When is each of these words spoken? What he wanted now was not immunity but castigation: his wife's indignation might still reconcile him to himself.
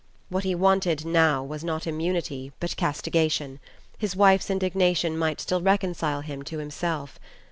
What 0.29 0.45
he 0.45 0.55
wanted 0.55 1.05
now 1.05 1.43
was 1.43 1.63
not 1.63 1.85
immunity 1.85 2.51
but 2.59 2.75
castigation: 2.75 3.59
his 3.99 4.15
wife's 4.15 4.49
indignation 4.49 5.15
might 5.15 5.39
still 5.39 5.61
reconcile 5.61 6.21
him 6.21 6.41
to 6.45 6.57
himself. 6.57 7.19